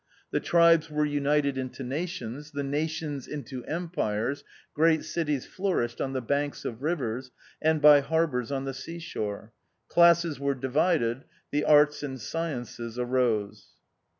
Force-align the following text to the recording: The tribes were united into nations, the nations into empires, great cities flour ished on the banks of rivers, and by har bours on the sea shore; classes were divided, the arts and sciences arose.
The 0.31 0.39
tribes 0.39 0.89
were 0.89 1.05
united 1.05 1.59
into 1.59 1.83
nations, 1.83 2.49
the 2.53 2.63
nations 2.63 3.27
into 3.27 3.63
empires, 3.65 4.43
great 4.73 5.05
cities 5.05 5.45
flour 5.45 5.85
ished 5.87 6.03
on 6.03 6.13
the 6.13 6.23
banks 6.23 6.65
of 6.65 6.81
rivers, 6.81 7.29
and 7.61 7.79
by 7.83 7.99
har 7.99 8.25
bours 8.27 8.51
on 8.51 8.65
the 8.65 8.73
sea 8.73 8.97
shore; 8.97 9.53
classes 9.89 10.39
were 10.39 10.55
divided, 10.55 11.25
the 11.51 11.63
arts 11.65 12.01
and 12.01 12.19
sciences 12.19 12.97
arose. 12.97 13.73